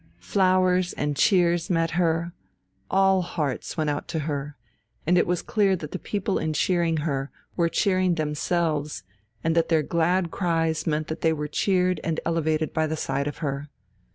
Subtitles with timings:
[0.17, 2.33] Flowers and cheers met her,
[2.89, 4.57] all hearts went out to her,
[5.05, 9.03] and it was clear that the people in cheering her were cheering themselves,
[9.43, 13.27] and that their glad cries meant that they were cheered and elevated by the sight
[13.27, 13.69] of her.